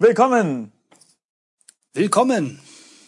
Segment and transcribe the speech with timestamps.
[0.00, 0.70] Willkommen,
[1.92, 2.60] Willkommen!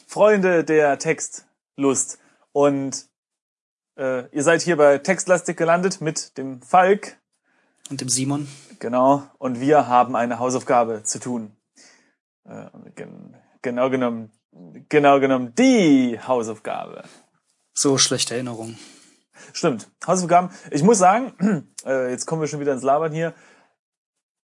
[0.08, 2.19] Freunde der Textlust.
[2.51, 3.06] Und
[3.97, 7.17] äh, ihr seid hier bei Textlastik gelandet mit dem Falk.
[7.91, 8.49] Und dem Simon.
[8.81, 9.23] Genau.
[9.39, 11.53] Und wir haben eine Hausaufgabe zu tun.
[12.45, 12.67] Äh,
[12.97, 14.33] gen genau genommen,
[14.88, 17.04] genau genommen die Hausaufgabe.
[17.72, 18.77] So schlechte Erinnerung.
[19.52, 19.88] Stimmt.
[20.04, 20.50] Hausaufgaben.
[20.72, 23.32] Ich muss sagen, äh, jetzt kommen wir schon wieder ins Labern hier.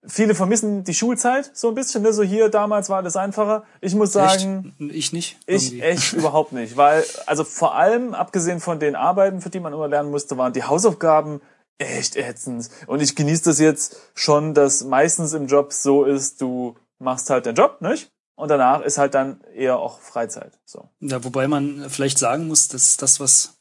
[0.06, 2.02] Viele vermissen die Schulzeit so ein bisschen.
[2.02, 2.12] Ne?
[2.12, 3.64] So hier damals war das einfacher.
[3.80, 4.94] Ich muss sagen, Echt?
[4.94, 5.38] Ich nicht.
[5.46, 5.80] ich Irgendwie.
[5.80, 9.88] echt überhaupt nicht, weil also vor allem abgesehen von den Arbeiten, für die man immer
[9.88, 11.40] lernen musste, waren die Hausaufgaben
[11.78, 12.68] echt ätzend.
[12.86, 17.46] Und ich genieße das jetzt schon, dass meistens im Job so ist, du machst halt
[17.46, 18.10] den Job, nicht?
[18.36, 20.58] Und danach ist halt dann eher auch Freizeit.
[20.64, 20.88] So.
[21.00, 23.54] Ja, wobei man vielleicht sagen muss, dass das, was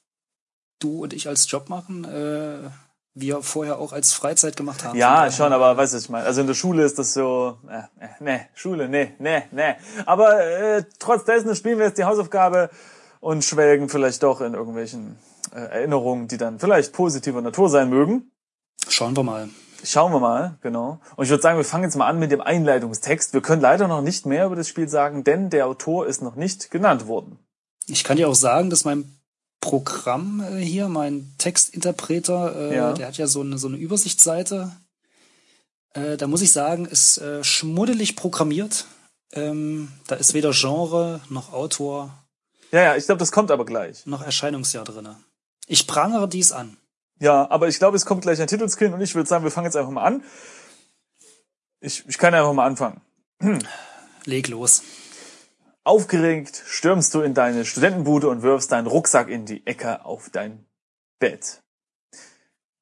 [0.79, 2.69] du und ich als Job machen, äh,
[3.15, 4.97] wir vorher auch als Freizeit gemacht haben.
[4.97, 6.25] Ja, schon, aber weißt du, was ich meine?
[6.25, 9.75] Also in der Schule ist das so, äh, äh, nee, Schule, nee, nee, nee.
[10.05, 12.69] Aber äh, trotz dessen spielen wir jetzt die Hausaufgabe
[13.19, 15.17] und schwelgen vielleicht doch in irgendwelchen
[15.53, 18.31] äh, Erinnerungen, die dann vielleicht positiver Natur sein mögen.
[18.87, 19.49] Schauen wir mal.
[19.85, 21.01] Schauen wir mal, genau.
[21.17, 23.33] Und ich würde sagen, wir fangen jetzt mal an mit dem Einleitungstext.
[23.33, 26.35] Wir können leider noch nicht mehr über das Spiel sagen, denn der Autor ist noch
[26.35, 27.37] nicht genannt worden.
[27.87, 29.19] Ich kann dir auch sagen, dass mein
[29.63, 32.93] Programm äh, hier, mein Textinterpreter, äh, Ja.
[32.93, 34.75] der hat ja so eine, so eine Übersichtsseite.
[35.93, 38.85] Äh, da muss ich sagen, ist äh, schmuddelig programmiert.
[39.31, 42.13] Ähm, da ist weder Genre noch Autor
[42.71, 44.05] Ja, ja, ich glaube, das kommt aber gleich.
[44.05, 45.15] noch Erscheinungsjahr drinne.
[45.67, 46.77] Ich prangere dies an.
[47.19, 49.65] Ja, aber ich glaube, es kommt gleich ein Titelscreen und ich würde sagen, wir fangen
[49.65, 50.23] jetzt einfach mal an.
[51.79, 53.01] Ich, ich kann einfach mal anfangen.
[54.25, 54.83] Leg los.
[55.85, 60.65] Aufgeregt stürmst du in deine Studentenbude und wirfst deinen Rucksack in die Ecke auf dein
[61.19, 61.61] Bett.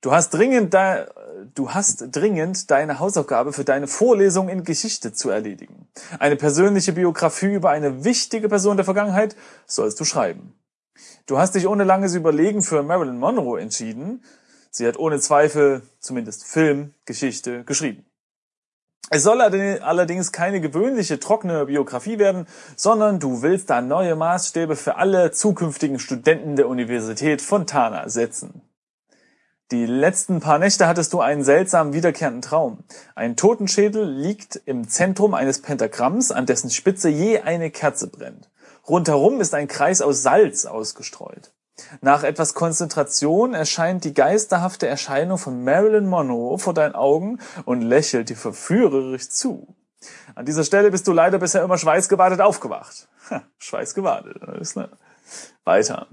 [0.02, 1.08] Du hast dringend, de
[1.56, 5.88] du hast dringend deine Hausaufgabe für deine Vorlesung in Geschichte zu erledigen.
[6.20, 10.54] Eine persönliche Biografie über eine wichtige Person der Vergangenheit sollst du schreiben.
[11.26, 14.24] Du hast dich ohne langes Überlegen für Marilyn Monroe entschieden.
[14.70, 18.06] Sie hat ohne Zweifel zumindest Film, Geschichte geschrieben.
[19.14, 24.96] Es soll allerdings- keine gewöhnliche trockene Biografie werden, sondern du willst da neue Maßstäbe für
[24.96, 28.62] alle zukünftigen Studenten der Universität Fontana setzen.
[29.72, 32.86] Die letzten paar Nächte hattest du einen seltsam wiederkehrenden Traum.
[33.14, 38.50] Ein Totenschädel liegt im Zentrum eines Pentagramms, an dessen Spitze je eine Kerze brennt.
[38.88, 41.52] Rundherum ist ein Kreis aus Salz ausgestreut.
[42.02, 48.30] Nach etwas Konzentration erscheint die geisterhafte Erscheinung von Marilyn Monroe vor deinen Augen und lächelt
[48.30, 49.76] dir verführerisch zu.
[50.36, 53.08] An dieser Stelle bist du leider bisher immer schweißgebadet aufgewacht.
[53.30, 54.90] Ha, schweißgebadet, alles klar.
[55.64, 56.08] Weiter.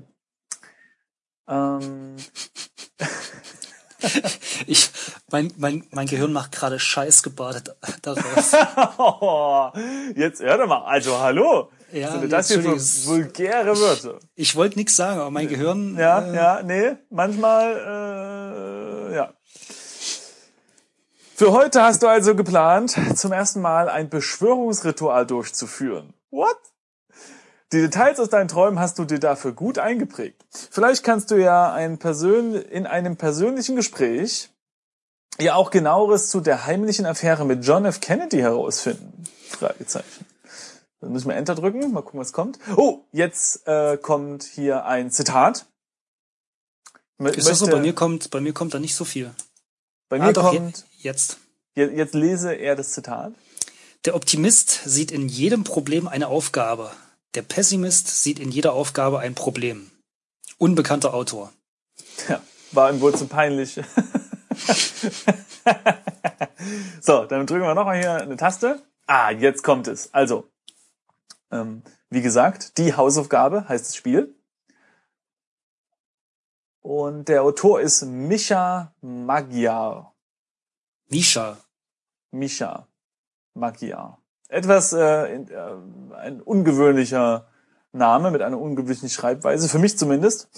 [1.49, 2.17] Ähm,
[4.67, 4.91] Ich,
[5.31, 8.53] mein, mein, mein Gehirn macht gerade Scheiß gebadet daraus.
[8.99, 9.71] oh,
[10.15, 10.85] jetzt hör doch mal.
[10.85, 11.71] Also hallo.
[11.93, 14.19] Ja, sind denn das hier es- vulgäre Wörter?
[14.35, 15.97] Ich wollte nix sagen, aber mein Gehirn.
[15.97, 19.33] Ja, äh, ja, nee, manchmal, äh, ja.
[21.35, 26.13] Für heute hast du also geplant, zum ersten Mal ein Beschwörungsritual durchzuführen.
[26.31, 26.57] What?
[27.73, 30.43] Die Details aus deinen Träumen hast du dir dafür gut eingeprägt.
[30.71, 34.51] Vielleicht kannst du ja ein Persön in einem persönlichen Gespräch
[35.39, 38.01] ja auch genaueres zu der heimlichen Affäre mit John F.
[38.01, 39.23] Kennedy herausfinden.
[39.51, 40.27] Fragezeichen.
[41.01, 42.59] Dann müssen wir Enter drücken, mal gucken, was kommt.
[42.77, 45.67] Oh, jetzt äh, kommt hier ein Zitat.
[47.21, 47.67] Mö- Ist das so?
[47.67, 49.33] Bei mir kommt, bei mir kommt da nicht so viel.
[50.09, 51.39] bei Ah, mir doch, je- kommt, jetzt.
[51.75, 53.33] je- jetzt lese er das Zitat.
[54.05, 56.91] Der Optimist sieht in jedem Problem eine Aufgabe.
[57.35, 59.91] Der Pessimist sieht in jeder Aufgabe ein Problem.
[60.57, 61.53] Unbekannter Autor.
[62.29, 62.41] Ja,
[62.73, 63.79] war ihm wohl zu peinlich.
[67.01, 68.83] so, dann drücken wir nochmal hier eine Taste.
[69.07, 70.13] Ah, jetzt kommt es.
[70.13, 70.49] Also,
[71.51, 74.35] ähm, wie gesagt, die Hausaufgabe heißt das Spiel.
[76.81, 80.15] Und der Autor ist Mischa Magyar.
[81.09, 81.59] Misha.
[82.31, 82.87] Mischa
[83.55, 84.19] Magyar.
[84.49, 87.47] Etwas äh, in- äh, ein ungewöhnlicher
[87.93, 90.49] Name mit einer ungewöhnlichen Schreibweise, für mich zumindest.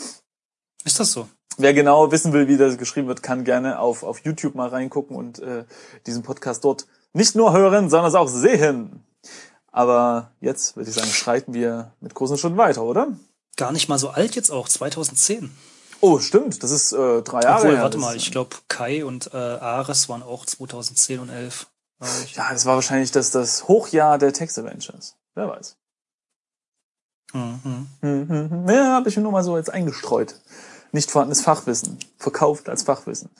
[0.85, 1.29] Ist das so?
[1.59, 5.17] Wer genau wissen will, wie das geschrieben wird, kann gerne auf, auf YouTube mal reingucken
[5.17, 5.65] und äh,
[6.07, 9.05] diesen Podcast dort nicht nur hören, sondern es auch sehen.
[9.73, 13.09] Aber jetzt würde ich sagen, schreiten wir mit großen Schritten weiter, oder?
[13.57, 15.51] Gar nicht mal so alt jetzt auch, 2010.
[16.01, 17.83] Oh, stimmt, das ist äh, drei Jahre Obwohl, her.
[17.83, 21.67] warte mal, ich glaube Kai und äh, Ares waren auch 2010 und 11.
[21.99, 22.35] glaub ich.
[22.35, 25.17] Ja, das war wahrscheinlich das, das Hochjahr der Text-Adventures.
[25.35, 25.77] Wer weiß.
[27.33, 27.61] Mhm.
[28.01, 28.69] Hm, hm, hm.
[28.69, 30.41] Ja, habe ich mir nur mal so jetzt eingestreut.
[30.93, 31.99] Nicht vorhandenes Fachwissen.
[32.17, 33.31] Verkauft als Fachwissen.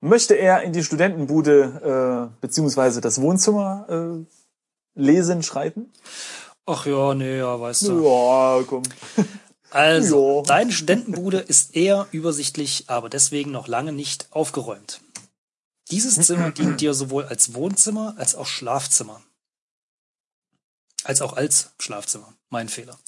[0.00, 4.37] Möchte er in die Studentenbude äh, beziehungsweise das Wohnzimmer äh,
[4.98, 5.90] lesen, schreiben?
[6.66, 8.04] Ach ja, nee, ja, weißt du.
[8.04, 8.82] Ja, komm.
[9.70, 10.42] Also, Ja.
[10.46, 15.02] deine Studentenbude ist eher übersichtlich, aber deswegen noch lange nicht aufgeräumt.
[15.90, 19.20] Dieses Zimmer dient dir sowohl als Wohnzimmer als auch Schlafzimmer.
[21.04, 22.32] Als auch als Schlafzimmer.
[22.48, 22.98] Mein Fehler.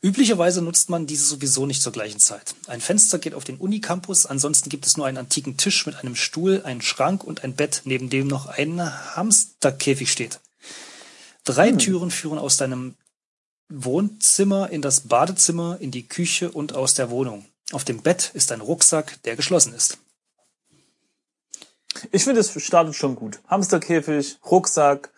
[0.00, 2.54] Üblicherweise nutzt man diese sowieso nicht zur gleichen Zeit.
[2.66, 6.16] Ein Fenster geht auf den Unicampus, ansonsten gibt es nur einen antiken Tisch mit einem
[6.16, 8.80] Stuhl, einen Schrank und ein Bett, neben dem noch ein
[9.16, 10.40] Hamsterkäfig steht.
[11.46, 12.94] Drei Türen führen aus deinem
[13.70, 17.46] Wohnzimmer in das Badezimmer, in die Küche und aus der Wohnung.
[17.72, 19.98] Auf dem Bett ist ein Rucksack, der geschlossen ist.
[22.12, 23.40] Ich finde, es startet schon gut.
[23.46, 25.10] Hamsterkäfig, Rucksack,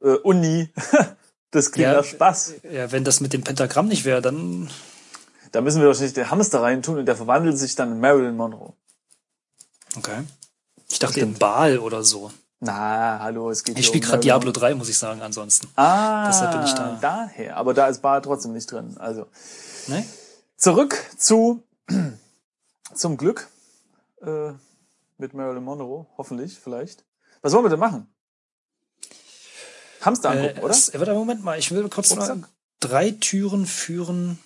[0.00, 0.68] äh, Uni.
[1.50, 1.98] Das klingt Ja.
[1.98, 2.54] nach Spaß.
[2.68, 4.68] Ja, wenn das mit dem Pentagramm nicht wäre, dann
[5.52, 8.72] Da müssen wir wahrscheinlich den Hamster reintun und der verwandelt sich dann in Marilyn Monroe.
[9.96, 10.24] okay.
[10.90, 12.32] Ich dachte in Baal oder so.
[12.64, 14.60] Na, hallo, es geht Ich spiele um gerade Diablo Monroe.
[14.60, 15.68] 3, muss ich sagen, ansonsten.
[15.76, 16.98] Ah, Deshalb bin ich da.
[17.00, 17.56] daher.
[17.56, 18.96] Aber da ist Bar trotzdem nicht drin.
[18.98, 19.26] Also
[19.88, 20.04] Ne?
[20.56, 21.62] zurück zu
[22.94, 23.48] zum Glück
[24.22, 24.52] äh,
[25.18, 27.04] mit Marilyn Monroe, hoffentlich, vielleicht.
[27.42, 28.06] Was wollen wir denn machen?
[30.00, 30.70] Hamster angucken, Äh, oder?
[30.70, 32.36] es- warte, Moment mal, ich will kurz Rucksack?
[32.38, 32.48] mal.
[32.80, 34.38] Drei Türen führen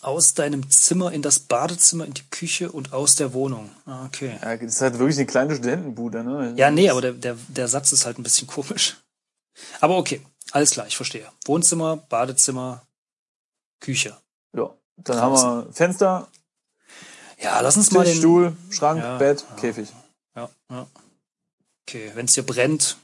[0.00, 3.70] aus deinem Zimmer in das Badezimmer, in die Küche und aus der Wohnung.
[3.86, 4.38] Ah, Okay.
[4.42, 6.54] Ja, das ist halt wirklich eine kleine Studentenbude, ne?
[6.56, 8.96] Ja, nee, aber der, der, der Satz ist halt ein bisschen komisch.
[9.80, 10.20] Aber okay,
[10.52, 11.26] alles klar, ich verstehe.
[11.44, 12.82] Wohnzimmer, Badezimmer,
[13.80, 14.16] Küche.
[14.56, 16.28] Ja, dann haben wir Fenster,
[17.38, 18.18] Ja, lass uns mal Tisch, den.
[18.20, 19.56] Stuhl, Schrank, Ja, Bett, ja.
[19.56, 19.88] Käfig.
[20.34, 20.86] Ja, ja.
[21.86, 22.96] Okay, wenn es dir brennt,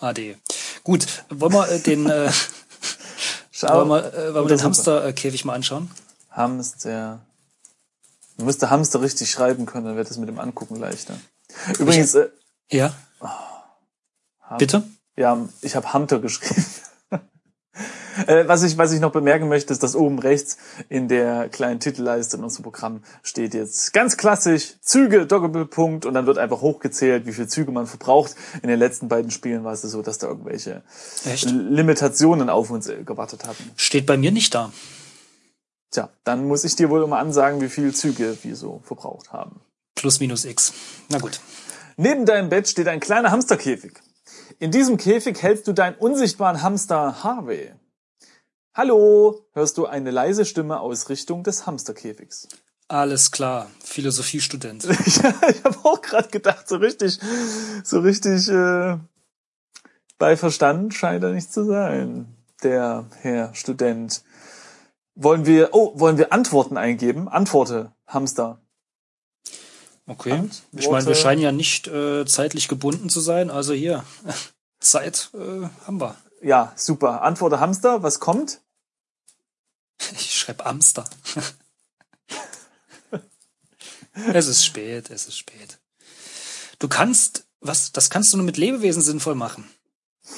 [0.00, 0.36] AD.
[0.84, 2.30] Gut, wollen wir äh, den, äh,
[3.50, 4.62] Schau, wollen wir, äh, wollen wir den.
[4.64, 5.90] Hamsterkäfig mal anschauen?
[6.36, 7.20] Hamster.
[8.36, 11.14] Man müsste Hamster richtig schreiben können, dann wird es mit dem Angucken leichter.
[11.78, 12.28] Übrigens, äh,
[12.70, 12.94] Ja.
[14.58, 14.84] Bitte?
[15.16, 16.64] ja, ich habe Hamter geschrieben.
[18.26, 20.56] Äh, was, ich, was ich noch bemerken möchte, ist, dass oben rechts
[20.88, 26.24] in der kleinen Titelleiste in unserem Programm steht jetzt ganz klassisch Züge, Doppelpunkt und dann
[26.24, 28.34] wird einfach hochgezählt, wie viele Züge man verbraucht.
[28.62, 30.82] In den letzten beiden Spielen war es so, dass da irgendwelche
[31.26, 31.50] Echt?
[31.50, 33.70] Limitationen auf uns äh, gewartet hatten.
[33.76, 34.72] Steht bei mir nicht da.
[35.90, 39.60] Tja, dann muss ich dir wohl immer ansagen, wie viele Züge wir so verbraucht haben.
[39.94, 40.72] Plus minus X.
[41.08, 41.40] Na gut.
[41.96, 43.94] Neben deinem Bett steht ein kleiner Hamsterkäfig.
[44.58, 47.72] In diesem Käfig hältst du deinen unsichtbaren Hamster Harvey.
[48.74, 52.48] Hallo, hörst du eine leise Stimme aus Richtung des Hamsterkäfigs.
[52.88, 53.70] Alles klar.
[53.82, 54.84] Philosophiestudent.
[55.06, 55.24] ich ich
[55.64, 57.18] habe auch gerade gedacht, so richtig,
[57.82, 58.98] so richtig äh,
[60.18, 64.22] bei Verstand scheint er nicht zu sein, der Herr Student.
[65.18, 67.26] Wollen wir, oh, wollen wir Antworten eingeben?
[67.26, 68.60] Antworte, Hamster.
[70.06, 70.32] Okay.
[70.32, 70.62] Antworte.
[70.72, 73.50] Ich meine, wir scheinen ja nicht äh, zeitlich gebunden zu sein.
[73.50, 74.04] Also hier,
[74.78, 76.16] Zeit äh, haben wir.
[76.42, 77.22] Ja, super.
[77.22, 78.60] Antworte Hamster, was kommt?
[80.12, 81.08] Ich schreibe Amster.
[84.34, 85.78] es ist spät, es ist spät.
[86.78, 89.66] Du kannst, was, das kannst du nur mit Lebewesen sinnvoll machen.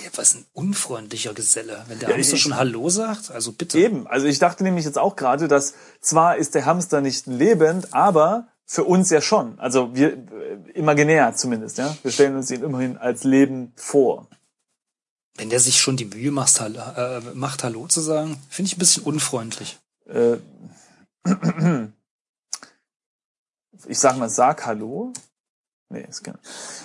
[0.04, 1.84] Ja, was ein unfreundlicher Geselle.
[1.88, 3.78] Wenn der Hamster ich- schon Hallo sagt, also bitte.
[3.78, 7.94] Eben, also ich dachte nämlich jetzt auch gerade, dass zwar ist der Hamster nicht lebend,
[7.94, 9.58] aber für uns ja schon.
[9.58, 11.96] Also wir äh, imaginär zumindest, ja.
[12.02, 14.28] Wir stellen uns ihn immerhin als lebend vor.
[15.36, 18.76] Wenn der sich schon die Mühe macht, Hallo, äh, macht Hallo zu sagen, finde ich
[18.76, 19.78] ein bisschen unfreundlich.
[20.06, 20.36] Äh,
[23.86, 25.12] ich sag mal, sag Hallo.
[25.90, 26.36] Nee, ist kein.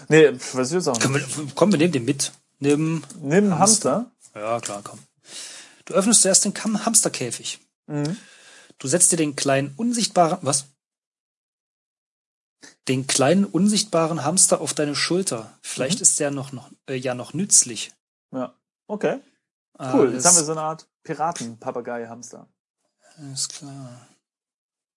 [0.07, 1.37] Nee, was ist jetzt auch Komm, nicht.
[1.37, 2.31] wir, komm, wir nehmen den mit.
[2.59, 4.11] Nimm, Nimm einen Hamster.
[4.35, 4.99] ja klar, komm.
[5.85, 7.59] Du öffnest zuerst den Hamsterkäfig.
[7.87, 8.17] Mhm.
[8.77, 10.65] Du setzt dir den kleinen unsichtbaren, was?
[12.87, 15.57] Den kleinen unsichtbaren Hamster auf deine Schulter.
[15.61, 17.93] Vielleicht ist der noch, noch äh, ja noch nützlich.
[18.31, 18.53] Ja.
[18.87, 19.19] Okay.
[19.79, 19.85] Cool.
[20.07, 22.47] Alles, Jetzt haben wir so eine Art Piraten-Papagei-Hamster.
[23.17, 24.07] alles klar.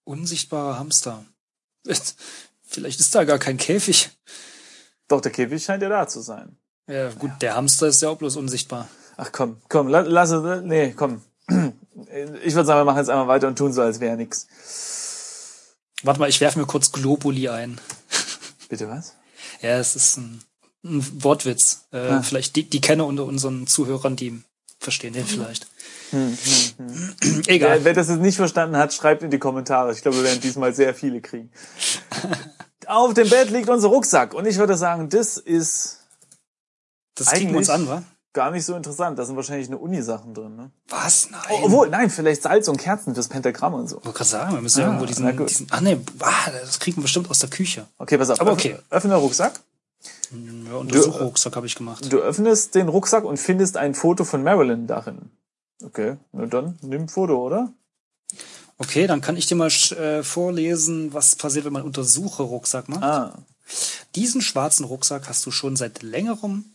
[0.04, 1.24] Unsichtbarer Hamster.
[2.62, 4.10] Vielleicht ist da gar kein Käfig.
[5.08, 6.58] Doch, der Käfig scheint ja da zu sein.
[6.88, 8.88] Ja, gut, der Hamster ist ja auch bloß unsichtbar.
[9.16, 11.22] Ach komm, komm, la- lass es, nee, komm.
[12.44, 14.46] Ich würde sagen, wir machen jetzt einmal weiter und tun so, als wäre nix.
[16.02, 17.80] Warte mal, ich werfe mir kurz Globuli ein.
[18.68, 19.14] Bitte was?
[19.62, 20.42] Ja, es ist ein,
[20.84, 21.86] ein Wortwitz.
[21.92, 22.22] Äh, Ah.
[22.22, 24.42] Vielleicht die, die Kenner unter unseren Zuhörern, die
[24.78, 25.66] verstehen den vielleicht.
[26.10, 26.36] Hm,
[27.46, 27.78] Egal.
[27.78, 29.92] Wer, wer das jetzt nicht verstanden hat, schreibt in die Kommentare.
[29.92, 31.50] Ich glaube, wir werden diesmal sehr viele kriegen.
[32.86, 36.00] Auf dem Bett liegt unser Rucksack und ich würde sagen, das ist
[37.16, 38.02] Das kriegen wir uns eigentlich- an, wa?
[38.32, 39.18] gar nicht so interessant.
[39.18, 40.56] Da sind wahrscheinlich eine Uni-Sachen drin.
[40.56, 40.70] Ne?
[40.88, 41.30] Was?
[41.30, 41.40] Nein.
[41.50, 43.96] Oh, Obwohl, nein, vielleicht Salz und Kerzen fürs Pentagramm und so.
[43.98, 45.66] Ich wollte gerade sagen, wir müssen ja Ah, irgendwo diesen, diesen.
[45.70, 47.86] Ach nee, ah, das kriegen wir bestimmt aus der Küche.
[47.98, 48.40] Okay, pass auf.
[48.40, 48.78] Aber öffne- okay.
[48.90, 49.60] Öffne den Rucksack.
[50.70, 52.12] Ja, Untersuchrucksack habe ich gemacht.
[52.12, 55.30] Du öffnest den Rucksack und findest ein Foto von Marilyn darin.
[55.82, 57.72] Okay, na dann nimm ein Foto, oder?
[58.78, 63.02] Okay, dann kann ich dir mal äh, vorlesen, was passiert, wenn man Untersuche-Rucksack macht.
[63.02, 63.34] Ah.
[64.14, 66.66] Diesen schwarzen Rucksack hast du schon seit längerem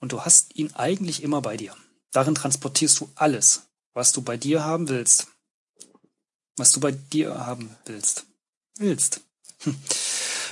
[0.00, 1.74] und du hast ihn eigentlich immer bei dir.
[2.12, 3.62] Darin transportierst du alles,
[3.94, 5.28] was du bei dir haben willst.
[6.56, 8.26] Was du bei dir haben willst.
[8.78, 9.20] Willst.
[9.62, 9.76] Hm.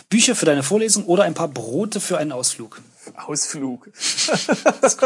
[0.08, 2.80] Bücher für deine Vorlesung oder ein paar Brote für einen Ausflug.
[3.16, 3.90] Ausflug.
[4.80, 4.96] das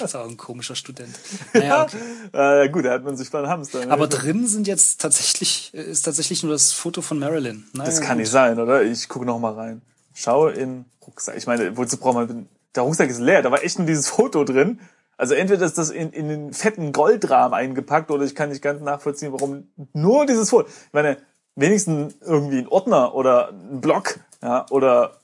[0.00, 1.14] ist auch ein komischer Student.
[1.52, 2.64] Naja, okay.
[2.64, 3.86] Äh, gut, da hat man sich beim Hamster.
[3.86, 3.90] Ne?
[3.90, 7.66] Aber drin sind jetzt tatsächlich, ist tatsächlich nur das Foto von Marilyn.
[7.72, 8.18] Naja, das kann gut.
[8.18, 8.82] nicht sein, oder?
[8.82, 9.82] Ich gucke noch mal rein.
[10.14, 11.36] Schau in Rucksack.
[11.36, 14.44] Ich meine, wozu braucht man, der Rucksack ist leer, da war echt nur dieses Foto
[14.44, 14.80] drin.
[15.16, 18.82] Also entweder ist das in, in den fetten Goldrahmen eingepackt oder ich kann nicht ganz
[18.82, 20.68] nachvollziehen, warum nur dieses Foto.
[20.68, 21.16] Ich meine,
[21.54, 25.18] wenigstens irgendwie ein Ordner oder ein Block, ja, oder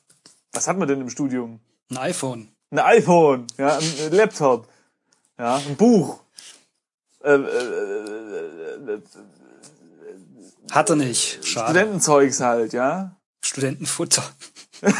[0.52, 1.60] was hat man denn im Studium?
[1.90, 2.48] Ein iPhone.
[2.70, 4.66] Ein iPhone, ja, ein Laptop,
[5.38, 6.20] ja, ein Buch.
[7.22, 7.36] Äh, äh,
[8.94, 9.02] äh,
[10.70, 11.46] Hat er nicht.
[11.46, 11.70] Schade.
[11.70, 13.16] Studentenzeugs halt, ja.
[13.44, 14.22] Studentenfutter.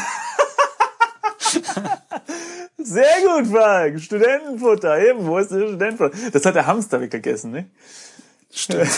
[2.77, 3.99] Sehr gut, Frank.
[4.01, 4.97] Studentenfutter.
[4.99, 6.17] Eben, wo ist das Studentenfutter?
[6.31, 7.69] Das hat der Hamster weggegessen, ne?
[8.51, 8.89] Stimmt.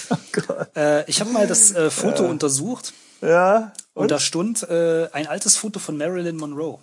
[0.76, 2.30] äh, ich habe mal das äh, Foto Ja.
[2.30, 3.72] untersucht Ja.
[3.94, 6.78] und da stund äh, ein altes Foto von Marilyn Monroe.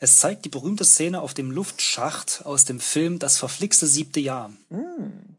[0.00, 4.50] Es zeigt die berühmte Szene auf dem Luftschacht aus dem Film Das verflixte siebte Jahr.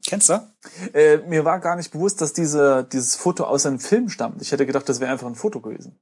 [0.06, 0.46] Kennst du?
[0.94, 4.42] Äh, mir war gar nicht bewusst, dass diese, dieses Foto aus einem Film stammt.
[4.42, 5.98] Ich hätte gedacht, das wäre einfach ein Foto gewesen.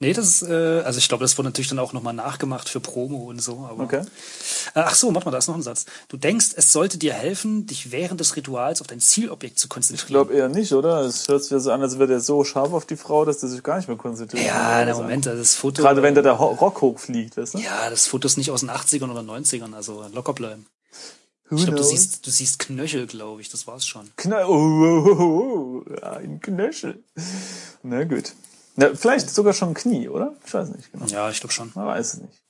[0.00, 2.78] Nee, das ist, äh, also ich glaube, das wurde natürlich dann auch nochmal nachgemacht für
[2.78, 3.66] Promo und so.
[3.68, 4.02] Aber, Okay.
[4.74, 5.86] Äh, ach so, warte mal, da ist noch ein Satz.
[6.08, 9.70] Du denkst, es sollte dir helfen, dich während des Rituals auf dein Zielobjekt zu Ich
[9.70, 10.08] konzentrieren.
[10.08, 11.00] glaube eher nicht, oder?
[11.00, 13.38] Es hört sich ja so an, als wäre der so scharf auf die Frau, dass
[13.38, 14.46] der sich gar nicht mehr konzentriert.
[14.46, 15.82] ja, na Moment, das Foto.
[15.82, 17.58] Gerade wenn da der Rock hochfliegt, weißt du?
[17.58, 20.66] Ja, das Foto ist nicht aus den 80ern oder 90ern, also locker bleiben.
[21.50, 24.08] Who Ich glaube, du siehst, du siehst Knöchel, glaube ich, das war's schon.
[24.16, 27.02] Knall, oh, oh, oh, oh, ein Knöchel.
[27.82, 28.32] Na gut.
[28.80, 30.36] Na, vielleicht sogar schon ein Knie, oder?
[30.46, 31.04] Ich weiß nicht genau.
[31.06, 31.72] Ja, ich glaube schon.
[31.74, 32.40] Man weiß es nicht.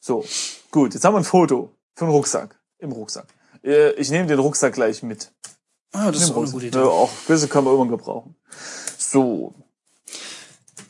[0.00, 0.24] So,
[0.72, 2.60] gut, jetzt haben wir ein Foto für den Rucksack.
[2.78, 3.26] Im Rucksack.
[3.62, 5.30] Äh, Ich nehme den Rucksack gleich mit.
[5.92, 6.78] Ah, das ist auch eine gute Idee.
[6.78, 8.34] Ja, auch gewisse kann man immer gebrauchen.
[8.98, 9.54] So,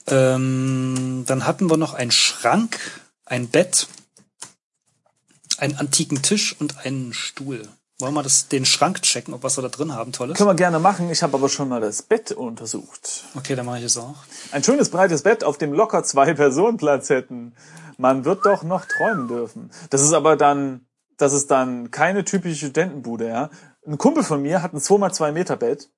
[0.06, 2.78] Ähm, dann hatten wir noch einen Schrank,
[3.26, 3.88] ein Bett,
[5.58, 7.68] einen antiken Tisch und einen Stuhl.
[8.00, 10.36] Wollen wir das, den Schrank checken, ob was wir da drin haben, tolles?
[10.36, 11.10] können wir gerne machen.
[11.10, 13.24] Ich habe aber schon mal das Bett untersucht.
[13.36, 14.16] Okay, dann mache ich es auch.
[14.50, 17.54] Ein schönes breites Bett, auf dem locker zwei Personen Platz hätten.
[17.96, 19.70] Man wird doch noch träumen dürfen.
[19.90, 23.50] Das ist aber dann, das ist dann keine typische Studentenbude, ja.
[23.86, 25.88] Ein Kumpel von mir hat ein 2x2 Meter Bett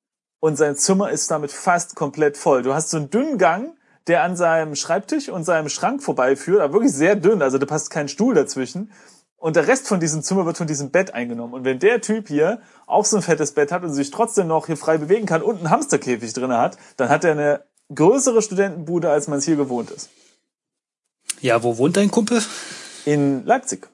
[0.40, 2.62] und sein Zimmer ist damit fast komplett voll.
[2.62, 3.74] Du hast so einen dünnen Gang,
[4.06, 7.90] der an seinem Schreibtisch und seinem Schrank vorbeiführt, aber wirklich sehr dünn, also da passt
[7.90, 8.92] kein Stuhl dazwischen.
[9.38, 11.52] Und der Rest von diesem Zimmer wird von diesem Bett eingenommen.
[11.52, 14.66] Und wenn der Typ hier auch so ein fettes Bett hat und sich trotzdem noch
[14.66, 17.64] hier frei bewegen kann und einen Hamsterkäfig drin hat, dann hat er eine
[17.94, 20.08] größere Studentenbude, als man es hier gewohnt ist.
[21.40, 22.42] Ja, wo wohnt dein Kumpel?
[23.04, 23.88] In Leipzig.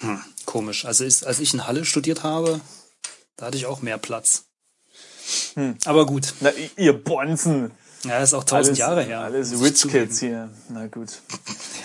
[0.00, 0.84] Hm, komisch.
[0.84, 2.60] Also ist, als ich in Halle studiert habe,
[3.36, 4.44] da hatte ich auch mehr Platz.
[5.54, 5.76] Hm.
[5.84, 6.34] Aber gut.
[6.40, 7.70] Na, ihr Bonzen.
[8.04, 9.20] Ja, ist auch tausend Jahre her.
[9.20, 9.88] Alles Rich.
[9.88, 10.50] Kids hier.
[10.68, 11.20] Na gut.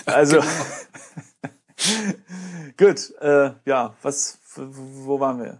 [0.06, 0.40] Also,
[2.76, 5.58] gut, äh, ja, was, wo waren wir?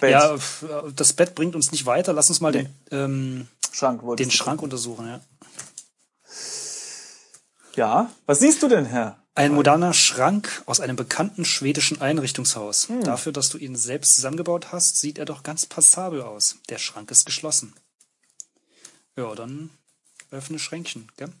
[0.00, 0.36] Bett, Ja,
[0.94, 2.12] das Bett bringt uns nicht weiter.
[2.12, 5.06] Lass uns mal den, ähm, Schrank den Schrank untersuchen.
[5.06, 5.20] Ja.
[7.74, 9.18] Ja, was siehst du denn, Herr?
[9.36, 12.88] Ein moderner Schrank aus einem bekannten schwedischen Einrichtungshaus.
[12.88, 13.02] Hm.
[13.02, 16.58] Dafür, dass du ihn selbst zusammengebaut hast, sieht er doch ganz passabel aus.
[16.68, 17.74] Der Schrank ist geschlossen.
[19.16, 19.70] Ja, dann
[20.30, 21.32] öffne Schränkchen, gell?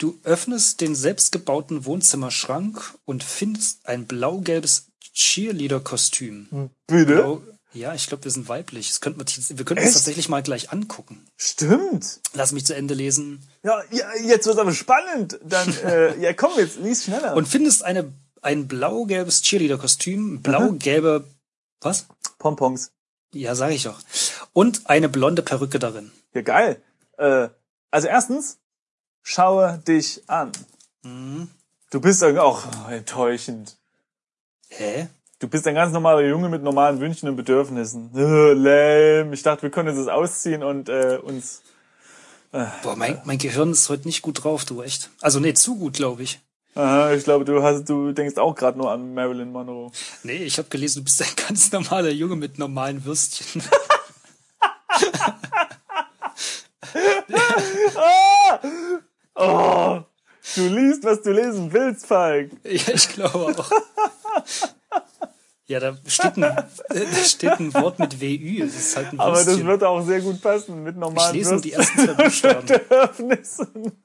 [0.00, 6.70] Du öffnest den selbstgebauten Wohnzimmerschrank und findest ein blau-gelbes Cheerleader-Kostüm.
[6.86, 7.04] Bitte?
[7.04, 7.42] Blau,
[7.74, 8.88] ja, ich glaube, wir sind weiblich.
[8.88, 11.26] Das könnten wir, wir könnten uns tatsächlich mal gleich angucken.
[11.36, 12.20] Stimmt.
[12.32, 13.46] Lass mich zu Ende lesen.
[13.62, 15.38] Ja, ja jetzt wird's aber spannend.
[15.44, 17.36] Dann, äh, ja, komm jetzt, lies schneller.
[17.36, 21.26] und findest eine, ein blau-gelbes Cheerleader-Kostüm, blau-gelbe,
[21.82, 22.06] was?
[22.38, 22.92] Pompons.
[23.34, 24.00] Ja, sage ich doch.
[24.54, 26.10] Und eine blonde Perücke darin.
[26.32, 26.82] Ja, geil.
[27.18, 27.50] Äh,
[27.90, 28.59] also erstens,
[29.22, 30.52] schaue dich an.
[31.02, 31.48] Mhm.
[31.90, 33.76] Du bist auch oh, enttäuschend.
[34.68, 35.08] Hä?
[35.40, 38.10] Du bist ein ganz normaler Junge mit normalen Wünschen und Bedürfnissen.
[38.14, 39.34] Äh, lame.
[39.34, 41.62] Ich dachte, wir können uns das ausziehen und äh, uns.
[42.52, 45.10] Boah, mein, mein Gehirn ist heute nicht gut drauf, du echt.
[45.20, 46.40] Also nee, zu gut, glaube ich.
[46.74, 49.90] Aha, ich glaube, du hast, du denkst auch gerade nur an Marilyn Monroe.
[50.22, 53.62] Nee, ich habe gelesen, du bist ein ganz normaler Junge mit normalen Würstchen.
[57.96, 58.58] Ah!
[59.40, 60.00] Oh,
[60.56, 62.50] du liest, was du lesen willst, Falk.
[62.64, 63.70] Ja, ich glaube auch.
[65.66, 68.58] Ja, da steht ein, da steht ein Wort mit WÜ.
[68.66, 71.52] Das ist halt ein Aber das wird auch sehr gut passen mit Ich normalen lese
[71.52, 72.66] nur die ersten zwei Buchstaben.
[72.66, 73.92] Bedürfnissen.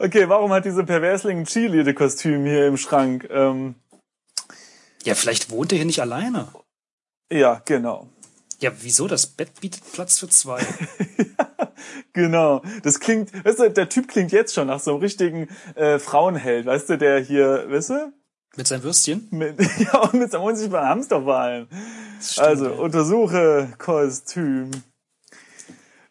[0.00, 3.28] Okay, warum hat diese Perversling ein Cheerleader-Kostüm hier im Schrank?
[3.30, 3.74] Ähm,
[5.04, 6.48] Ja, vielleicht wohnt er hier nicht alleine.
[7.30, 8.08] ja, genau.
[8.60, 9.06] Ja, wieso?
[9.06, 10.64] Das Bett bietet Platz für zwei.
[12.12, 12.62] Genau.
[12.82, 16.66] Das klingt, weißt du, der Typ klingt jetzt schon nach so einem richtigen äh, Frauenheld,
[16.66, 18.12] weißt du, der hier, weißt du,
[18.56, 19.28] Mit seinem Würstchen?
[19.30, 21.68] mit, ja, und mit seinem unsichtbaren Hamster vor allem.
[22.20, 22.70] stimmt, Also, ja.
[22.72, 24.70] untersuche Kostüm.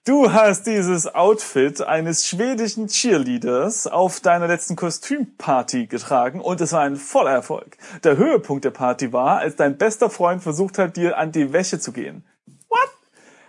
[0.06, 6.84] Du hast dieses Outfit eines schwedischen Cheerleaders auf deiner letzten Kostümparty getragen und es war
[6.84, 7.76] ein voller Erfolg.
[8.06, 11.80] Der Höhepunkt der Party war, als dein bester Freund versucht hat, dir an die Wäsche
[11.80, 12.24] zu gehen.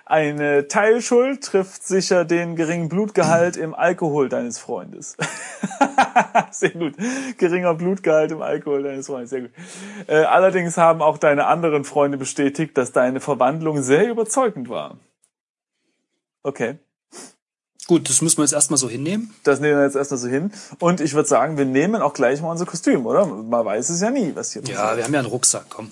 [0.09, 5.19] Eine Teilschuld trifft sicher den geringen Blutgehalt im Alkohol deines Freundes.
[6.51, 6.95] Sehr gut.
[7.37, 9.29] Geringer Blutgehalt im Alkohol deines Freundes.
[9.29, 9.51] Sehr gut.
[10.07, 14.97] Äh, allerdings haben auch deine anderen Freunde bestätigt, dass deine Verwandlung sehr überzeugend war.
[16.43, 16.79] Okay.
[17.87, 19.35] Gut, das müssen wir jetzt erstmal so hinnehmen.
[19.45, 20.53] Das nehmen wir jetzt erstmal so hin.
[20.79, 23.27] Und ich würde sagen, wir nehmen auch gleich mal unser Kostüm, oder?
[23.27, 25.91] Man weiß es ja nie, was hier Ja, wir haben ja einen Rucksack, komm.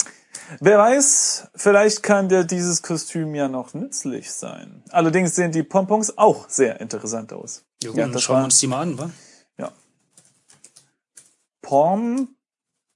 [0.60, 4.82] Wer weiß, vielleicht kann dir dieses Kostüm ja noch nützlich sein.
[4.90, 7.64] Allerdings sehen die Pompons auch sehr interessant aus.
[7.82, 9.10] Ja, gut, dann schauen wir uns die mal an, wa?
[9.58, 9.72] Ja.
[11.62, 12.28] Pom,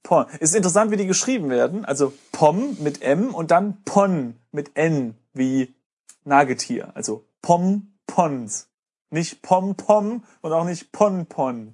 [0.03, 0.25] Pon.
[0.39, 1.85] Ist interessant, wie die geschrieben werden.
[1.85, 5.73] Also Pom mit M und dann Pon mit N wie
[6.23, 6.91] Nagetier.
[6.95, 8.67] Also Pompons.
[9.13, 11.73] Nicht Pom-Pom und auch nicht Pon-Pon.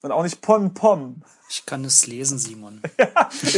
[0.00, 1.22] Und auch nicht Pon-Pom.
[1.50, 2.80] Ich kann es lesen, Simon.
[3.42, 3.54] Ich,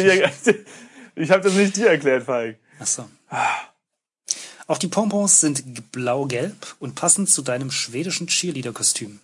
[1.19, 2.59] ich habe das nicht dir erklärt, Falk.
[2.81, 3.05] Ach so.
[4.67, 9.21] Auch die Pompons sind blau-gelb und passen zu deinem schwedischen Cheerleader-Kostüm.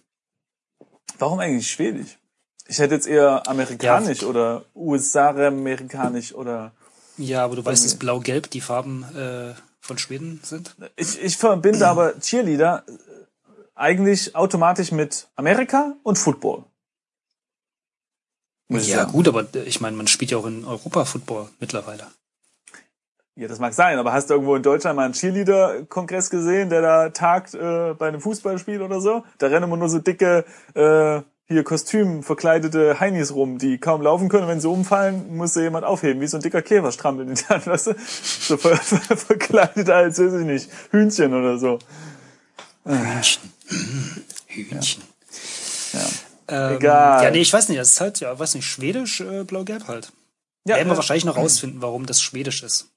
[1.18, 2.18] Warum eigentlich Schwedisch?
[2.66, 6.72] Ich hätte jetzt eher amerikanisch oder USA-amerikanisch oder
[7.18, 10.74] Ja, aber du weißt, dass blau-gelb die Farben äh, von Schweden sind?
[10.96, 12.92] ich, ich verbinde aber Cheerleader äh,
[13.74, 16.64] eigentlich automatisch mit Amerika und Football.
[18.68, 22.07] Muss Ja, gut, aber ich meine, man spielt ja auch in Europa Football mittlerweile.
[23.37, 26.83] Ja, das mag sein, aber hast du irgendwo in Deutschland mal einen Cheerleader-Kongress gesehen, der
[26.83, 29.24] da tagt äh, bei einem Fußballspiel oder so?
[29.38, 34.29] Da rennen immer nur so dicke, äh, hier Kostüm verkleidete Heinis rum, die kaum laufen
[34.29, 34.48] können.
[34.48, 37.66] Wenn sie umfallen, muss sie jemand aufheben, wie so ein dicker Käfer strampeln die dann,
[37.66, 37.94] weißt du?
[37.98, 41.81] So ver ver verkleidet als, weiß ich nicht, Hühnchen oder so.
[42.85, 43.53] Hühnchen.
[44.46, 45.03] Hühnchen.
[45.92, 46.00] Ja.
[46.48, 47.24] Ähm, Egal.
[47.24, 50.12] Ja, nee, ich weiß nicht, das ist halt, ja, weiß nicht, schwedisch, äh, blau-gelb halt.
[50.66, 52.88] Ja, Werden wir äh, wahrscheinlich noch rausfinden, warum das schwedisch ist.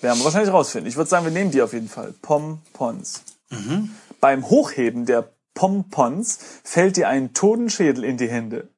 [0.00, 0.88] Werden wir wahrscheinlich rausfinden.
[0.88, 2.14] Ich würde sagen, wir nehmen die auf jeden Fall.
[2.22, 3.22] Pompons.
[3.50, 3.90] Mhm.
[4.20, 8.68] Beim Hochheben der Pompons fällt dir ein Totenschädel in die Hände.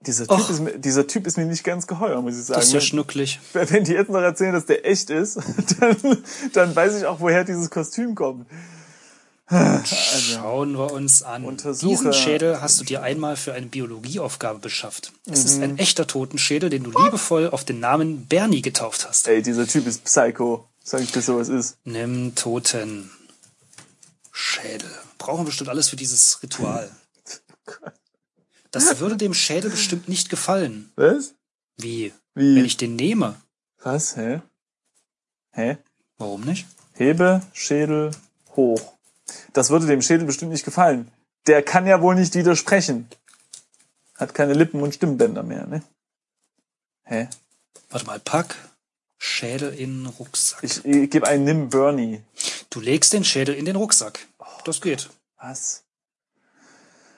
[0.00, 0.50] Dieser typ, Och.
[0.50, 2.58] ist mir, dieser typ ist mir nicht ganz geheuer, muss ich sagen.
[2.58, 3.38] Das ist ja Wenn- schnucklig.
[3.52, 5.36] Wenn die jetzt noch erzählen, dass der echt ist,
[5.80, 5.96] dann,
[6.52, 8.46] dann weiß ich auch, woher dieses Kostüm kommt.
[9.84, 11.44] Schauen wir uns an.
[11.64, 15.12] Also, Diesen Schädel hast du dir einmal für eine Biologieaufgabe beschafft.
[15.26, 15.62] Es ist Mhm.
[15.64, 19.28] ein echter Totenschädel, den du liebevoll auf den Namen Bernie getauft hast.
[19.28, 20.66] Ey, dieser Typ ist Psycho.
[20.84, 21.76] Sag ich dir so, was ist.
[21.84, 23.10] Nimm Toten.
[24.32, 24.90] Schädel.
[25.18, 26.90] Brauchen bestimmt alles für dieses Ritual.
[28.70, 30.90] Das würde dem Schädel bestimmt nicht gefallen.
[30.96, 31.34] Was?
[31.76, 32.10] Wie?
[32.34, 32.56] Wie?
[32.56, 33.34] Wenn ich den nehme.
[33.82, 34.16] Was?
[34.16, 34.40] Hä?
[35.50, 35.76] Hä?
[36.16, 36.66] Warum nicht?
[36.94, 38.12] Hebe Schädel
[38.56, 38.94] hoch.
[39.52, 41.10] Das würde dem Schädel bestimmt nicht gefallen.
[41.46, 43.08] Der kann ja wohl nicht widersprechen.
[44.16, 45.82] Hat keine Lippen und Stimmbänder mehr, ne?
[47.04, 47.28] Hä?
[47.90, 48.56] Warte mal, pack
[49.18, 50.62] Schädel in den Rucksack.
[50.64, 52.22] Ich, ich gebe einen Nimm Bernie.
[52.70, 54.26] Du legst den Schädel in den Rucksack.
[54.64, 55.10] Das geht.
[55.36, 55.84] Was?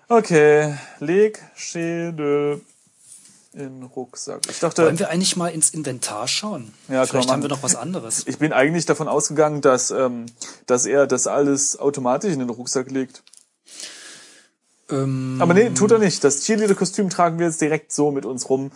[0.09, 2.61] Okay, leg Schädel
[3.55, 4.43] in Rucksack.
[4.51, 6.73] Ich dachte, Wollen wir eigentlich mal ins Inventar schauen?
[6.89, 8.27] Ja, Vielleicht haben wir noch was anderes.
[8.27, 10.27] ich bin eigentlich davon ausgegangen, dass, ähm,
[10.67, 13.23] dass er das alles automatisch in den Rucksack legt.
[14.91, 16.23] Ähm, Aber nee, tut er nicht.
[16.25, 18.71] Das Cheerleader-Kostüm tragen wir jetzt direkt so mit uns rum.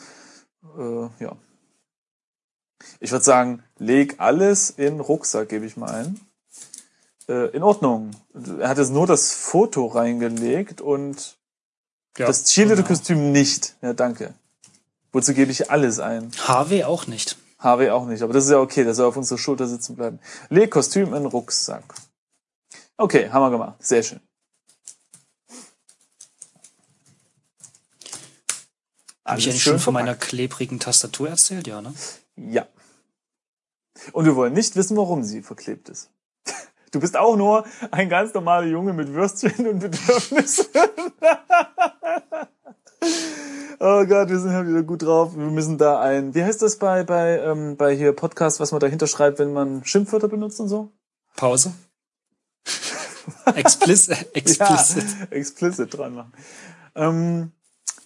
[0.78, 1.36] Äh, ja.
[3.00, 6.20] Ich würde sagen, leg alles in Rucksack, gebe ich mal ein.
[7.28, 8.12] Äh, in Ordnung.
[8.58, 11.36] Er hat jetzt nur das Foto reingelegt und
[12.16, 13.76] ja, das Cheerleader-Kostüm nicht.
[13.82, 14.34] Ja, danke.
[15.12, 16.31] Wozu gebe ich alles ein?
[16.47, 17.37] HW auch nicht.
[17.61, 20.21] HW auch nicht, aber das ist ja okay, das soll auf unserer Schulter sitzen bleiben.
[20.49, 21.83] Leg Kostüm in Rucksack.
[22.97, 23.75] Okay, haben wir gemacht.
[23.81, 24.21] Sehr schön.
[29.25, 31.66] Habe ich schön schon von meiner klebrigen Tastatur erzählt?
[31.66, 31.92] Ja, ne?
[32.37, 32.66] Ja.
[34.12, 36.11] Und wir wollen nicht wissen, warum sie verklebt ist.
[36.90, 40.68] Du bist auch nur ein ganz normaler Junge mit Würstchen und Bedürfnissen.
[43.80, 45.36] oh Gott, wir sind halt wieder gut drauf.
[45.36, 48.80] Wir müssen da ein, wie heißt das bei, bei, ähm, bei hier Podcast, was man
[48.80, 50.92] dahinter schreibt, wenn man Schimpfwörter benutzt und so?
[51.36, 51.72] Pause.
[53.54, 54.34] Explicit.
[54.34, 55.04] Explicit.
[55.04, 56.32] Ja, explicit dran machen.
[56.94, 57.52] Ähm,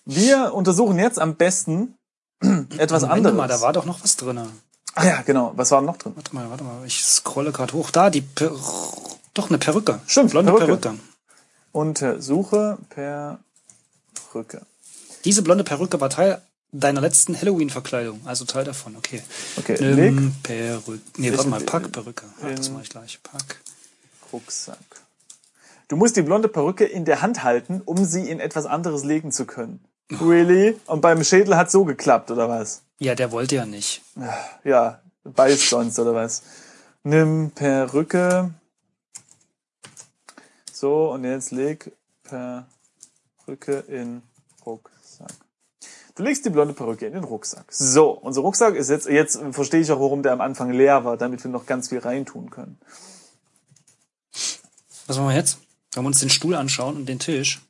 [0.05, 1.97] wir untersuchen jetzt am besten
[2.41, 3.37] etwas Moment anderes.
[3.37, 4.41] mal, da war doch noch was drin.
[4.95, 5.53] ah ja, genau.
[5.57, 6.13] Was war noch drin?
[6.17, 6.85] Warte mal, warte mal.
[6.87, 7.91] Ich scrolle gerade hoch.
[7.91, 8.51] Da, die per
[9.35, 10.01] doch eine Perücke.
[10.07, 10.77] Stimmt, blonde Perücke.
[10.77, 11.01] Perücke.
[11.73, 14.67] Untersuche Perücke.
[15.25, 16.41] Diese blonde Perücke war Teil
[16.73, 18.21] deiner letzten Halloween-Verkleidung.
[18.25, 19.23] Also Teil davon, okay.
[19.57, 21.01] Okay, leg Nimm Perücke.
[21.19, 22.25] Nee, warte mal, pack Perücke.
[22.43, 23.23] Ach, das mache ich gleich.
[23.23, 23.61] Pack.
[24.33, 24.79] Rucksack.
[25.89, 29.31] Du musst die blonde Perücke in der Hand halten, um sie in etwas anderes legen
[29.31, 29.85] zu können.
[30.11, 30.79] Really?
[30.87, 32.83] Und beim Schädel hat so geklappt, oder was?
[32.99, 34.03] Ja, der wollte ja nicht.
[34.65, 36.43] Ja, beißt sonst, oder was?
[37.03, 38.55] Nimm Perücke.
[40.73, 41.93] So, und jetzt leg
[42.25, 44.23] Perücke in
[44.65, 44.92] Rucksack.
[46.15, 47.65] Du legst die blonde Perücke in den Rucksack.
[47.71, 51.17] So, unser Rucksack ist jetzt, jetzt verstehe ich auch, warum der am Anfang leer war,
[51.17, 52.79] damit wir noch ganz viel reintun können.
[55.07, 55.59] Was machen wir jetzt?
[55.95, 57.61] Wollen wir uns den Stuhl anschauen und den Tisch?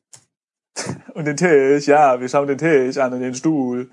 [1.15, 3.91] Und den Tisch, ja, wir schauen den Tisch an und den Stuhl.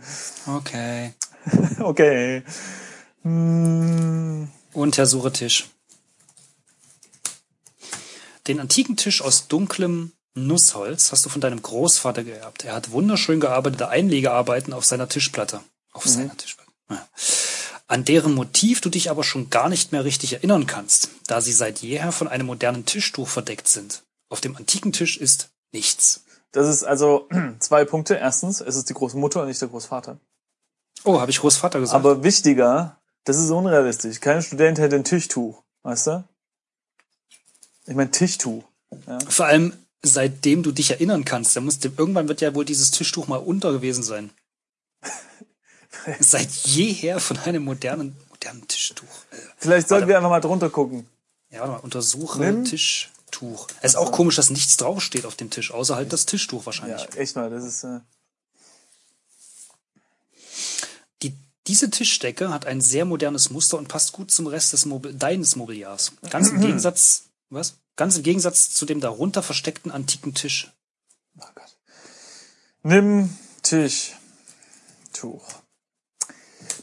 [0.47, 1.13] Okay.
[1.79, 2.43] Okay.
[3.23, 5.69] Hm, Und Herr Suretisch.
[8.47, 12.63] Den antiken Tisch aus dunklem Nussholz hast du von deinem Großvater geerbt.
[12.63, 15.61] Er hat wunderschön gearbeitete Einlegearbeiten auf seiner Tischplatte.
[15.91, 16.71] Auf seiner Tischplatte.
[16.89, 17.07] Ja.
[17.87, 21.51] An deren Motiv du dich aber schon gar nicht mehr richtig erinnern kannst, da sie
[21.51, 24.03] seit jeher von einem modernen Tischtuch verdeckt sind.
[24.29, 26.21] Auf dem antiken Tisch ist nichts.
[26.51, 27.27] Das ist also
[27.59, 28.15] zwei Punkte.
[28.15, 30.19] Erstens, es ist die Großmutter und nicht der Großvater.
[31.03, 31.95] Oh, habe ich Großvater gesagt?
[31.95, 34.19] Aber wichtiger, das ist unrealistisch.
[34.19, 36.23] Kein Student hätte ein Tischtuch, weißt du?
[37.87, 38.63] Ich meine Tischtuch.
[39.29, 42.91] Vor allem, seitdem du dich erinnern kannst, da musst du, irgendwann wird ja wohl dieses
[42.91, 44.29] Tischtuch mal unter gewesen sein.
[46.19, 49.05] Seit jeher von einem modernen, modernen Tischtuch.
[49.31, 51.07] Äh, Vielleicht sollten wir einfach mal drunter gucken.
[51.51, 52.63] Ja, warte mal, untersuche Nimm.
[52.65, 53.67] Tischtuch.
[53.81, 56.65] Es ist auch komisch, dass nichts draufsteht auf dem Tisch, außer halt das Tischtuch Ja,
[56.67, 57.15] wahrscheinlich.
[57.17, 57.99] echt mal, das ist äh,
[61.23, 61.33] Die,
[61.67, 65.55] diese Tischdecke hat ein sehr modernes Muster und passt gut zum Rest des Mobil deines
[65.55, 66.13] Mobiliars.
[66.29, 67.75] Ganz im Gegensatz, was?
[67.99, 70.71] Ganz im Gegensatz zu dem darunter versteckten antiken Tisch.
[71.38, 71.75] oh Gott.
[72.81, 75.43] Nimm Tischtuch.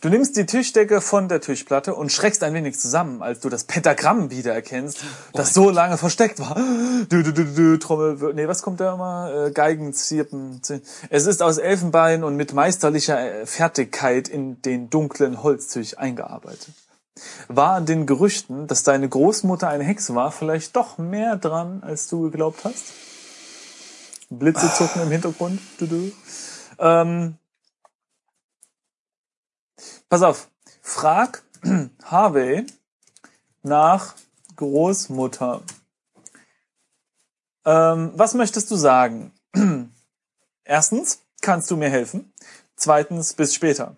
[0.03, 3.65] Du nimmst die Tischdecke von der Tischplatte und schreckst ein wenig zusammen, als du das
[3.65, 4.99] Pentagramm wiedererkennst,
[5.33, 6.55] das so lange versteckt war.
[7.09, 9.47] Du, du, du, du, Trommel, nee, was kommt da immer?
[9.47, 10.61] Äh, Geigen, Zirpen.
[10.63, 16.75] Zir- Es ist aus Elfenbein und mit meisterlicher äh, Fertigkeit in den dunklen Holztisch eingearbeitet.
[17.49, 22.09] War an den Gerüchten, dass deine Großmutter eine Hexe war, vielleicht doch mehr dran, als
[22.09, 22.93] du geglaubt hast?
[24.29, 25.61] Blitze zucken im Hintergrund.
[26.79, 27.37] Ähm,
[30.09, 30.51] pass auf.
[30.83, 31.43] Frag
[32.05, 32.67] Harvey
[33.63, 34.15] nach
[34.57, 35.63] Großmutter.
[37.65, 39.33] Ähm, was möchtest du sagen?
[40.65, 42.33] Erstens, kannst du mir helfen?
[42.77, 43.97] Zweitens, bis später.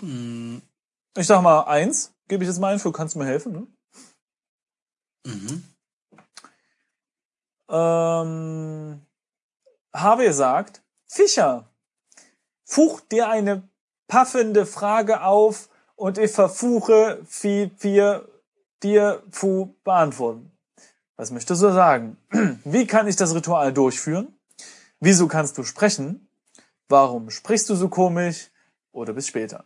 [0.00, 0.58] Mm,
[1.16, 3.52] Ich sag mal eins, gebe ich jetzt mal ein für kannst du mir helfen?
[3.52, 3.66] Ne?
[5.26, 5.62] Mhm.
[7.68, 9.06] Ähm,
[9.94, 11.68] Harvey sagt, Fischer,
[12.64, 13.68] fuch dir eine
[14.08, 18.28] paffende Frage auf und ich verfuche wie wir
[18.82, 20.50] dir zu beantworten.
[21.16, 22.16] Was möchtest du sagen?
[22.64, 24.36] Wie kann ich das Ritual durchführen?
[24.98, 26.28] Wieso kannst du sprechen?
[26.88, 28.50] Warum sprichst du so komisch?
[28.92, 29.64] Oder bis später.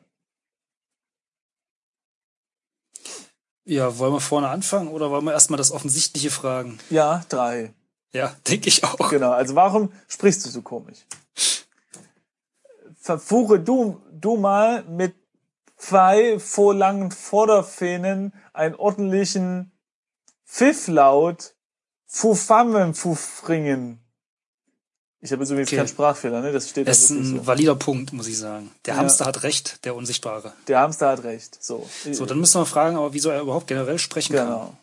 [3.69, 6.79] Ja, wollen wir vorne anfangen oder wollen wir erstmal das Offensichtliche fragen?
[6.89, 7.75] Ja, drei.
[8.13, 9.11] Ja, denke ich auch.
[9.11, 11.01] Genau, also warum sprichst du so komisch?
[12.99, 15.15] Verfuche du, du mal mit
[15.77, 19.71] zwei vorlangen Vorderfähnen einen ordentlichen
[20.47, 21.55] Pfifflaut
[22.07, 24.01] Fufammen Fufringen.
[25.21, 25.77] Ich habe jetzt übrigens Okay.
[25.79, 26.53] keinen Sprachfehler, ne?
[26.53, 27.47] Das steht da Das ist ein so.
[27.47, 28.71] valider Punkt, muss ich sagen.
[28.85, 29.01] Der Ja.
[29.01, 30.53] Hamster hat recht, der Unsichtbare.
[30.69, 31.63] Der Hamster hat recht.
[31.63, 31.89] So.
[32.13, 34.47] So, dann müssen wir fragen, aber wieso er überhaupt generell sprechen kann.
[34.47, 34.77] Genau.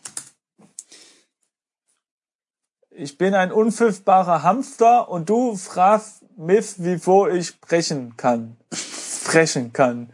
[2.89, 8.57] Ich bin ein unpfiffbarer Hamster und du fragst mich, wieso ich sprechen kann.
[8.73, 10.11] Sprechen kann.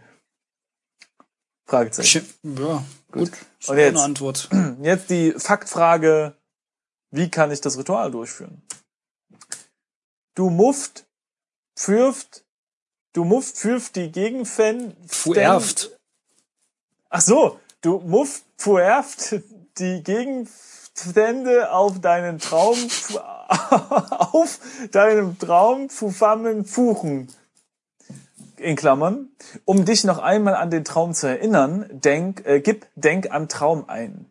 [1.66, 2.28] Fragezeichen.
[2.44, 3.32] Ja, gut.
[3.60, 3.96] Ist Und jetzt?
[3.96, 4.50] Eine Antwort.
[4.82, 6.36] Jetzt die Faktfrage,
[7.12, 8.62] wie kann ich das Ritual durchführen?
[10.36, 11.06] Du mufft,
[11.76, 12.44] pfürft,
[13.14, 14.96] du mufft, pfürft die Gegenfan.
[15.08, 15.98] Fuerft.
[17.10, 19.42] Ach so, Du Muff pfuerft
[19.80, 22.78] die Gegenstände auf deinen Traum,
[23.50, 24.60] auf
[24.92, 27.28] deinem Traum pfufammen Fuchen.
[28.58, 29.30] In Klammern.
[29.66, 33.90] Um dich noch einmal an den Traum zu erinnern, denk, äh, gib Denk an Traum
[33.90, 34.28] ein.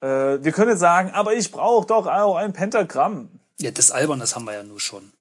[0.00, 3.28] Äh, wir können sagen, aber ich brauche doch auch ein Pentagramm.
[3.58, 5.12] Ja, das Albernes haben wir ja nur schon.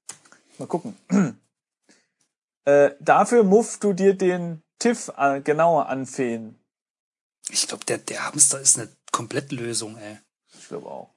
[0.57, 0.97] Mal gucken.
[2.63, 6.59] Äh, dafür muff du dir den Tiff äh, genauer anfehlen.
[7.49, 10.19] Ich glaube, der, der Hamster ist eine Komplettlösung, ey.
[10.59, 11.09] Ich glaube auch.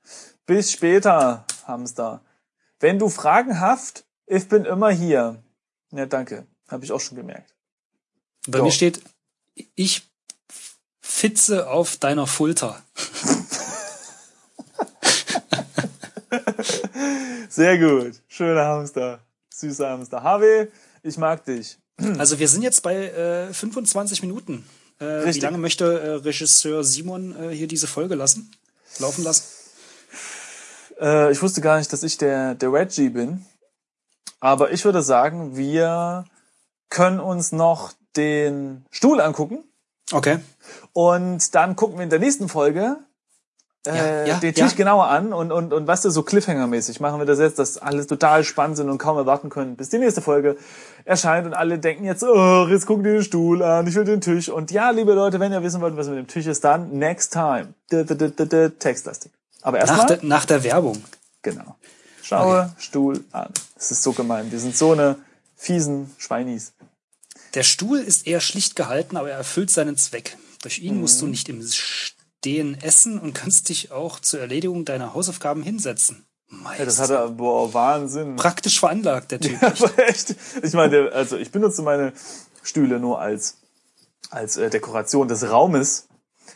[0.46, 2.22] Bis später, Hamster.
[2.81, 5.42] Wenn du Fragen hast, ich bin immer hier.
[5.92, 6.46] Ja, danke.
[6.68, 7.55] Habe ich auch schon gemerkt.
[8.46, 8.64] Bei So.
[8.64, 9.03] mir steht,
[9.74, 10.09] ich
[11.03, 12.83] fitze auf deiner Fulter.
[17.49, 18.20] Sehr gut.
[18.29, 19.20] Schöner Hamster.
[19.53, 20.23] Süßer Hamster.
[20.23, 20.68] Harvey,
[21.03, 21.79] ich mag dich.
[22.18, 24.66] Also wir sind jetzt bei äh, 25 Minuten.
[24.99, 28.51] Äh, wie lange möchte äh, Regisseur Simon äh, hier diese Folge lassen?
[28.99, 29.44] Laufen lassen?
[31.01, 33.44] Äh, ich wusste gar nicht, dass ich der, der Reggie bin.
[34.40, 36.25] Aber ich würde sagen, wir
[36.90, 39.64] können uns noch den Stuhl angucken.
[40.12, 40.38] Okay.
[40.92, 42.99] Und dann gucken wir in der nächsten Folge
[43.87, 44.77] äh, Ja, ja, den Tisch ja.
[44.77, 48.07] genauer an und, und, und was du so Cliffhanger-mäßig machen wir das jetzt, dass alle
[48.07, 50.57] total spannend sind und kaum erwarten können, bis die nächste Folge
[51.05, 54.20] erscheint und alle denken jetzt, oh, jetzt gucken die den Stuhl an, ich will den
[54.20, 54.49] Tisch.
[54.49, 57.33] Und ja, liebe Leute, wenn ihr wissen wollt, was mit dem Tisch ist, dann next
[57.33, 57.75] time.
[58.79, 59.33] Textlastig.
[59.62, 61.03] Aber Nach erstmal, der, nach der Werbung.
[61.42, 61.77] genau.
[62.23, 63.51] Schaue Stuhl an.
[63.75, 64.49] Das ist so gemein.
[64.51, 65.16] Die sind so eine
[65.57, 66.73] fiesen Schweinis.
[67.55, 70.37] Der Stuhl ist eher schlicht gehalten, aber er erfüllt seinen Zweck.
[70.62, 71.61] Durch ihn musst du nicht im
[72.44, 76.26] Stehen essen und kannst dich auch zur Erledigung deiner Hausaufgaben hinsetzen.
[76.48, 76.80] Meister.
[76.80, 78.37] Ja, das hat er, boah, Wahnsinn.
[78.37, 79.62] praktisch veranlagt, der Typ.
[79.62, 80.37] Aber echt.
[80.62, 82.12] Ich meine, also ich benutze meine
[82.62, 83.57] Stühle nur als
[84.28, 86.07] als äh, Dekoration des Raumes.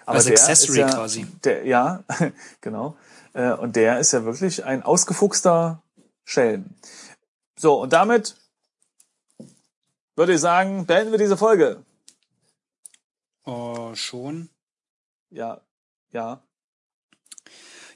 [0.05, 1.27] Aber Als der Accessory ist ja, quasi.
[1.43, 2.05] Der, ja,
[2.61, 2.95] genau.
[3.33, 5.83] Äh, und der ist ja wirklich ein ausgefuchster
[6.27, 6.67] Schelm.
[7.59, 8.37] So, und damit
[10.17, 11.83] würde ich sagen, beenden wir diese Folge.
[13.47, 14.51] Oh, schon.
[15.31, 15.63] Ja,
[16.13, 16.43] ja.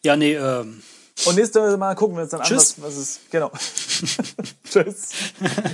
[0.04, 0.82] Ja, nee, ähm,
[1.26, 3.30] Und nächstes Mal gucken wir uns dann an, was, was ist.
[3.30, 3.50] Genau.
[4.64, 5.10] Tschüss.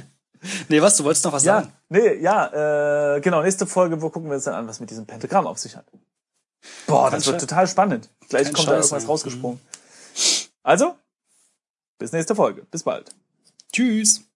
[0.68, 1.72] nee, was, du wolltest noch was Ja, sagen?
[1.88, 5.07] nee, ja, äh, genau, nächste Folge, wo gucken wir uns dann an, was mit diesem
[5.07, 5.87] Pentagramm auf sich hat.
[6.87, 7.48] Boah, das Kein wird Scheiß.
[7.48, 8.11] total spannend.
[8.29, 9.09] Gleich Kein kommt da Scheiß, irgendwas ja.
[9.09, 9.61] rausgesprungen.
[10.62, 10.96] Also,
[11.98, 12.66] bis nächste Folge.
[12.70, 13.14] Bis bald.
[13.72, 14.27] Tschüss.